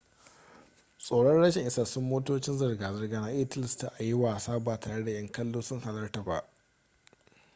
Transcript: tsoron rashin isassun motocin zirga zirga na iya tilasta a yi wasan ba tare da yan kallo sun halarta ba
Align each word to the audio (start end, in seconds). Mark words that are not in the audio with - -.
tsoron 0.97 1.41
rashin 1.41 1.65
isassun 1.67 2.03
motocin 2.07 2.57
zirga 2.57 2.93
zirga 2.93 3.21
na 3.21 3.31
iya 3.31 3.45
tilasta 3.49 3.87
a 3.99 4.03
yi 4.03 4.13
wasan 4.13 4.63
ba 4.63 4.79
tare 4.79 5.03
da 5.05 5.11
yan 5.11 5.31
kallo 5.31 5.61
sun 5.61 5.79
halarta 5.79 6.23
ba 6.23 6.47